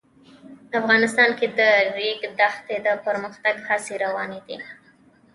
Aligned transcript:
افغانستان 0.81 1.29
کې 1.39 1.47
د 1.51 1.53
د 1.57 1.61
ریګ 1.95 2.21
دښتې 2.39 2.77
د 2.85 2.87
پرمختګ 3.05 3.55
هڅې 3.67 3.93
روانې 4.03 4.39
دي. 4.47 4.57